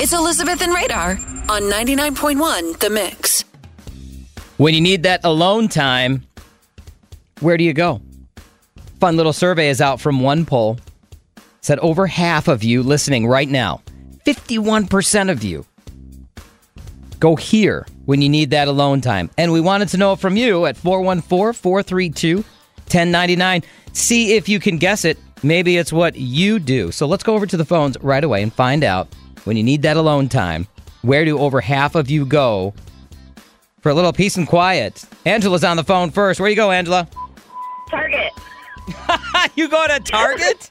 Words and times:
It's 0.00 0.12
Elizabeth 0.12 0.62
and 0.62 0.72
Radar 0.72 1.10
on 1.48 1.62
99.1 1.62 2.78
The 2.78 2.88
Mix. 2.88 3.42
When 4.56 4.72
you 4.72 4.80
need 4.80 5.02
that 5.02 5.24
alone 5.24 5.66
time, 5.66 6.24
where 7.40 7.56
do 7.56 7.64
you 7.64 7.72
go? 7.72 8.00
Fun 9.00 9.16
little 9.16 9.32
survey 9.32 9.68
is 9.68 9.80
out 9.80 10.00
from 10.00 10.20
OnePoll. 10.20 10.78
Said 11.62 11.80
over 11.80 12.06
half 12.06 12.46
of 12.46 12.62
you 12.62 12.84
listening 12.84 13.26
right 13.26 13.48
now, 13.48 13.82
51% 14.24 15.32
of 15.32 15.42
you 15.42 15.66
go 17.18 17.34
here 17.34 17.84
when 18.04 18.22
you 18.22 18.28
need 18.28 18.50
that 18.50 18.68
alone 18.68 19.00
time. 19.00 19.30
And 19.36 19.52
we 19.52 19.60
wanted 19.60 19.88
to 19.88 19.96
know 19.96 20.14
from 20.14 20.36
you 20.36 20.66
at 20.66 20.76
414 20.76 21.52
432 21.54 22.36
1099. 22.36 23.64
See 23.94 24.36
if 24.36 24.48
you 24.48 24.60
can 24.60 24.78
guess 24.78 25.04
it. 25.04 25.18
Maybe 25.42 25.76
it's 25.76 25.92
what 25.92 26.16
you 26.16 26.58
do. 26.58 26.90
So 26.90 27.06
let's 27.06 27.22
go 27.22 27.34
over 27.34 27.46
to 27.46 27.56
the 27.56 27.64
phones 27.64 27.96
right 28.00 28.22
away 28.22 28.42
and 28.42 28.52
find 28.52 28.82
out 28.82 29.08
when 29.44 29.56
you 29.56 29.62
need 29.62 29.82
that 29.82 29.96
alone 29.96 30.28
time, 30.28 30.66
where 31.02 31.24
do 31.24 31.38
over 31.38 31.60
half 31.60 31.94
of 31.94 32.10
you 32.10 32.26
go 32.26 32.74
for 33.80 33.90
a 33.90 33.94
little 33.94 34.12
peace 34.12 34.36
and 34.36 34.46
quiet? 34.46 35.04
Angela's 35.24 35.64
on 35.64 35.76
the 35.76 35.84
phone 35.84 36.10
first. 36.10 36.40
Where 36.40 36.48
you 36.48 36.56
go, 36.56 36.70
Angela? 36.70 37.08
Target. 37.88 38.32
you 39.54 39.68
go 39.68 39.86
to 39.86 40.00
Target? 40.00 40.70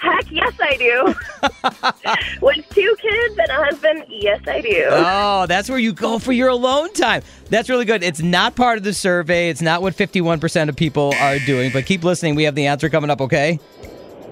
Heck 0.00 0.30
yes, 0.30 0.52
I 0.60 0.76
do. 0.76 2.40
With 2.46 2.68
two 2.70 2.96
kids 3.00 3.21
a 3.52 3.64
husband, 3.64 4.04
yes, 4.08 4.40
I 4.46 4.60
do. 4.60 4.86
Oh, 4.90 5.46
that's 5.46 5.68
where 5.68 5.78
you 5.78 5.92
go 5.92 6.18
for 6.18 6.32
your 6.32 6.48
alone 6.48 6.92
time. 6.92 7.22
That's 7.50 7.68
really 7.68 7.84
good. 7.84 8.02
It's 8.02 8.20
not 8.20 8.54
part 8.56 8.78
of 8.78 8.84
the 8.84 8.94
survey. 8.94 9.48
It's 9.50 9.62
not 9.62 9.82
what 9.82 9.94
51% 9.94 10.68
of 10.68 10.76
people 10.76 11.12
are 11.20 11.38
doing, 11.40 11.70
but 11.72 11.86
keep 11.86 12.02
listening. 12.04 12.34
We 12.34 12.44
have 12.44 12.54
the 12.54 12.66
answer 12.66 12.88
coming 12.88 13.10
up, 13.10 13.20
okay? 13.20 13.60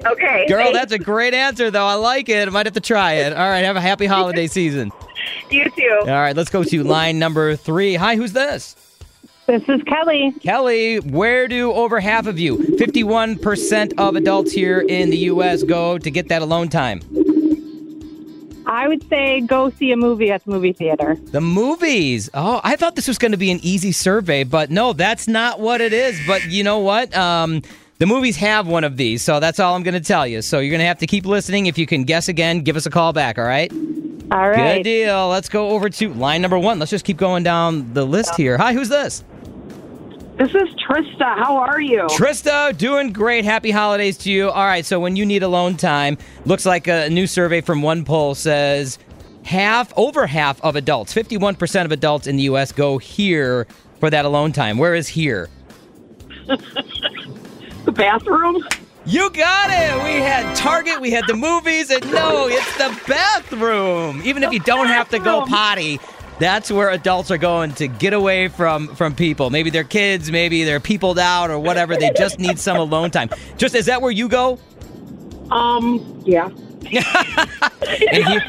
Okay. 0.06 0.46
Girl, 0.48 0.64
thanks. 0.64 0.78
that's 0.78 0.92
a 0.92 0.98
great 0.98 1.34
answer, 1.34 1.70
though. 1.70 1.84
I 1.86 1.94
like 1.94 2.28
it. 2.28 2.48
I 2.48 2.50
might 2.50 2.66
have 2.66 2.74
to 2.74 2.80
try 2.80 3.14
it. 3.14 3.32
All 3.32 3.48
right, 3.48 3.64
have 3.64 3.76
a 3.76 3.80
happy 3.80 4.06
holiday 4.06 4.46
season. 4.46 4.90
you 5.50 5.70
too. 5.70 5.98
All 6.00 6.06
right, 6.06 6.34
let's 6.34 6.50
go 6.50 6.64
to 6.64 6.82
line 6.84 7.18
number 7.18 7.54
three. 7.56 7.94
Hi, 7.96 8.16
who's 8.16 8.32
this? 8.32 8.76
This 9.46 9.62
is 9.68 9.82
Kelly. 9.82 10.32
Kelly, 10.40 10.98
where 11.00 11.48
do 11.48 11.72
over 11.72 11.98
half 11.98 12.26
of 12.28 12.38
you, 12.38 12.56
51% 12.58 13.94
of 13.98 14.14
adults 14.14 14.52
here 14.52 14.78
in 14.78 15.10
the 15.10 15.16
U.S., 15.18 15.64
go 15.64 15.98
to 15.98 16.08
get 16.10 16.28
that 16.28 16.40
alone 16.40 16.68
time? 16.68 17.00
I 18.70 18.86
would 18.86 19.06
say 19.08 19.40
go 19.40 19.68
see 19.70 19.90
a 19.90 19.96
movie 19.96 20.30
at 20.30 20.44
the 20.44 20.52
movie 20.52 20.72
theater. 20.72 21.16
The 21.16 21.40
movies. 21.40 22.30
Oh, 22.32 22.60
I 22.62 22.76
thought 22.76 22.94
this 22.94 23.08
was 23.08 23.18
going 23.18 23.32
to 23.32 23.36
be 23.36 23.50
an 23.50 23.58
easy 23.62 23.90
survey, 23.90 24.44
but 24.44 24.70
no, 24.70 24.92
that's 24.92 25.26
not 25.26 25.58
what 25.58 25.80
it 25.80 25.92
is. 25.92 26.20
But 26.24 26.48
you 26.48 26.62
know 26.62 26.78
what? 26.78 27.12
Um, 27.12 27.62
the 27.98 28.06
movies 28.06 28.36
have 28.36 28.68
one 28.68 28.84
of 28.84 28.96
these, 28.96 29.22
so 29.22 29.40
that's 29.40 29.58
all 29.58 29.74
I'm 29.74 29.82
going 29.82 29.94
to 29.94 30.00
tell 30.00 30.24
you. 30.24 30.40
So 30.40 30.60
you're 30.60 30.70
going 30.70 30.78
to 30.78 30.86
have 30.86 30.98
to 30.98 31.08
keep 31.08 31.26
listening. 31.26 31.66
If 31.66 31.78
you 31.78 31.86
can 31.86 32.04
guess 32.04 32.28
again, 32.28 32.60
give 32.60 32.76
us 32.76 32.86
a 32.86 32.90
call 32.90 33.12
back, 33.12 33.38
all 33.38 33.44
right? 33.44 33.72
All 34.30 34.48
right. 34.48 34.76
Good 34.76 34.84
deal. 34.84 35.28
Let's 35.28 35.48
go 35.48 35.70
over 35.70 35.90
to 35.90 36.14
line 36.14 36.40
number 36.40 36.58
one. 36.58 36.78
Let's 36.78 36.92
just 36.92 37.04
keep 37.04 37.16
going 37.16 37.42
down 37.42 37.92
the 37.92 38.06
list 38.06 38.36
here. 38.36 38.56
Hi, 38.56 38.72
who's 38.72 38.88
this? 38.88 39.24
This 40.40 40.54
is 40.54 40.74
Trista. 40.76 41.36
How 41.36 41.58
are 41.58 41.82
you? 41.82 42.04
Trista, 42.04 42.74
doing 42.78 43.12
great. 43.12 43.44
Happy 43.44 43.70
holidays 43.70 44.16
to 44.18 44.32
you. 44.32 44.48
All 44.48 44.64
right, 44.64 44.86
so 44.86 44.98
when 44.98 45.14
you 45.14 45.26
need 45.26 45.42
alone 45.42 45.76
time, 45.76 46.16
looks 46.46 46.64
like 46.64 46.86
a 46.86 47.10
new 47.10 47.26
survey 47.26 47.60
from 47.60 47.82
OnePoll 47.82 48.34
says 48.34 48.98
half, 49.44 49.92
over 49.98 50.26
half 50.26 50.58
of 50.62 50.76
adults, 50.76 51.12
51% 51.12 51.84
of 51.84 51.92
adults 51.92 52.26
in 52.26 52.36
the 52.36 52.44
U.S. 52.44 52.72
go 52.72 52.96
here 52.96 53.66
for 53.98 54.08
that 54.08 54.24
alone 54.24 54.52
time. 54.52 54.78
Where 54.78 54.94
is 54.94 55.08
here? 55.08 55.50
the 56.46 57.92
bathroom? 57.92 58.66
You 59.04 59.28
got 59.28 59.68
it. 59.70 60.04
We 60.04 60.22
had 60.22 60.56
Target, 60.56 61.02
we 61.02 61.10
had 61.10 61.26
the 61.26 61.36
movies, 61.36 61.90
and 61.90 62.02
no, 62.10 62.48
it's 62.48 62.78
the 62.78 62.98
bathroom. 63.06 64.22
Even 64.24 64.42
if 64.42 64.54
you 64.54 64.60
don't 64.60 64.86
have 64.86 65.10
to 65.10 65.18
go 65.18 65.44
potty, 65.44 66.00
that's 66.40 66.72
where 66.72 66.90
adults 66.90 67.30
are 67.30 67.38
going 67.38 67.72
to 67.74 67.86
get 67.86 68.12
away 68.12 68.48
from 68.48 68.88
from 68.96 69.14
people. 69.14 69.50
Maybe 69.50 69.70
they're 69.70 69.84
kids, 69.84 70.30
maybe 70.30 70.64
they're 70.64 70.80
peopled 70.80 71.18
out 71.18 71.50
or 71.50 71.58
whatever. 71.58 71.96
They 71.96 72.10
just 72.16 72.38
need 72.40 72.58
some 72.58 72.78
alone 72.78 73.10
time. 73.12 73.30
Just 73.58 73.74
is 73.74 73.86
that 73.86 74.02
where 74.02 74.10
you 74.10 74.28
go? 74.28 74.58
Um, 75.50 76.22
yeah. 76.26 76.50
And 78.12 78.24
here, 78.28 78.42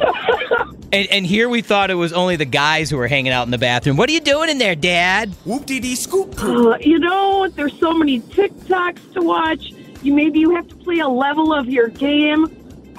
and, 0.92 1.08
and 1.10 1.26
here 1.26 1.50
we 1.50 1.62
thought 1.62 1.90
it 1.90 1.96
was 1.96 2.14
only 2.14 2.36
the 2.36 2.46
guys 2.46 2.90
who 2.90 2.98
were 2.98 3.08
hanging 3.08 3.32
out 3.32 3.44
in 3.44 3.52
the 3.52 3.58
bathroom. 3.58 3.98
What 3.98 4.10
are 4.10 4.14
you 4.14 4.20
doing 4.20 4.50
in 4.50 4.58
there, 4.60 4.76
Dad? 4.76 5.30
Whoop 5.46 5.66
dee 5.66 5.80
dee 5.80 5.96
scoop. 5.96 6.42
Uh, 6.42 6.78
you 6.80 7.00
know, 7.00 7.48
there's 7.50 7.78
so 7.80 7.94
many 7.94 8.22
TikToks 8.22 9.14
to 9.14 9.22
watch. 9.22 9.72
You 10.04 10.14
maybe 10.14 10.40
you 10.40 10.56
have 10.56 10.68
to 10.68 10.76
play 10.76 11.00
a 11.00 11.08
level 11.08 11.54
of 11.54 11.68
your 11.70 11.88
game, 11.88 12.46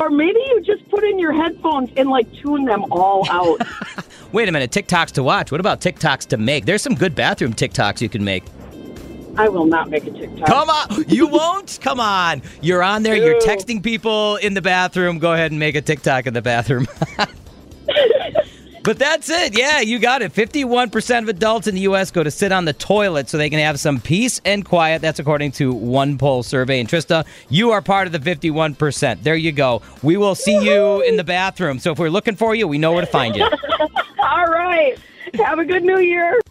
or 0.01 0.11
maybe 0.11 0.39
you 0.39 0.63
just 0.63 0.89
put 0.91 1.05
in 1.05 1.19
your 1.19 1.33
headphones 1.33 1.91
and 1.97 2.11
like 2.11 2.33
tune 2.35 2.65
them 2.65 2.85
all 2.91 3.29
out. 3.31 3.61
Wait 4.33 4.49
a 4.49 4.53
minute, 4.53 4.71
TikToks 4.71 5.11
to 5.13 5.23
watch. 5.23 5.53
What 5.53 5.61
about 5.61 5.83
TikToks 5.83 6.29
to 6.29 6.39
make? 6.39 6.65
There's 6.65 6.81
some 6.81 6.95
good 6.95 7.15
bathroom 7.15 7.53
TikToks 7.53 8.01
you 8.01 8.09
can 8.09 8.25
make. 8.25 8.45
I 9.37 9.49
will 9.49 9.67
not 9.67 9.91
make 9.91 10.07
a 10.07 10.11
TikTok. 10.11 10.47
Come 10.47 10.71
on. 10.71 11.05
You 11.09 11.27
won't? 11.27 11.79
Come 11.83 12.01
on. 12.01 12.43
You're 12.61 12.83
on 12.83 13.03
there. 13.03 13.17
You're 13.17 13.41
texting 13.41 13.83
people 13.83 14.37
in 14.37 14.55
the 14.55 14.63
bathroom. 14.63 15.19
Go 15.19 15.33
ahead 15.33 15.51
and 15.51 15.61
make 15.61 15.75
a 15.75 15.83
TikTok 15.83 16.27
in 16.27 16.35
the 16.35 16.43
bathroom. 16.43 16.87
but 18.83 18.99
that's 18.99 19.29
it. 19.31 19.57
Yeah, 19.57 19.81
you 19.81 19.99
got 19.99 20.23
it. 20.23 20.33
51% 20.33 21.23
of 21.23 21.29
adults 21.29 21.67
in 21.67 21.75
the 21.75 21.83
U.S. 21.83 22.11
go 22.11 22.23
to 22.23 22.31
sit 22.31 22.53
on 22.53 22.65
the 22.65 22.75
toilet 22.75 23.29
so 23.29 23.39
they 23.39 23.51
can 23.51 23.59
have 23.59 23.81
some 23.81 24.01
peace 24.01 24.41
and 24.45 24.65
quiet. 24.65 25.01
That's 25.03 25.19
according 25.19 25.53
to 25.53 25.75
OnePoll 25.75 26.45
survey. 26.45 26.81
And 26.81 26.89
Trista, 26.89 27.27
you 27.49 27.71
are 27.71 27.81
part 27.81 28.07
of 28.07 28.13
the 28.13 28.19
51%. 28.19 29.23
There 29.23 29.37
you 29.37 29.53
go. 29.53 29.83
We 30.03 30.17
will 30.17 30.35
see 30.35 30.59
you 30.59 31.03
in 31.03 31.17
the 31.17 31.25
bathroom. 31.25 31.79
So 31.79 31.93
if 31.93 31.99
we're 31.99 32.11
looking 32.11 32.37
for 32.37 32.55
you, 32.55 32.69
we 32.69 32.79
know 32.79 32.93
where 32.93 33.05
to 33.05 33.11
find 33.11 33.37
you. 33.37 33.47
All 34.23 34.47
right. 34.47 34.97
Have 35.35 35.59
a 35.59 35.65
good 35.65 35.83
New 35.83 35.99
Year. 35.99 36.42